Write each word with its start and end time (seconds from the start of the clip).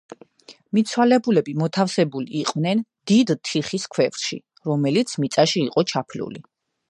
მიცვალებულები 0.77 1.53
მოთავსებული 1.63 2.39
იყვნენ 2.39 2.81
დიდ 3.13 3.33
თიხის 3.49 3.87
ქვევრში, 3.97 4.41
რომელიც 4.71 5.13
მიწაში 5.25 5.65
იყო 5.69 5.87
ჩაფლული. 5.93 6.45